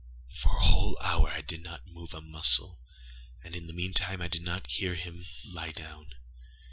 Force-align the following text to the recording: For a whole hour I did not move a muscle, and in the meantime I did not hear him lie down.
For 0.33 0.57
a 0.57 0.63
whole 0.65 0.97
hour 0.99 1.29
I 1.29 1.41
did 1.41 1.61
not 1.61 1.85
move 1.85 2.15
a 2.15 2.21
muscle, 2.21 2.81
and 3.43 3.55
in 3.55 3.67
the 3.67 3.71
meantime 3.73 4.19
I 4.19 4.29
did 4.29 4.41
not 4.41 4.65
hear 4.65 4.95
him 4.95 5.27
lie 5.45 5.73
down. 5.73 6.15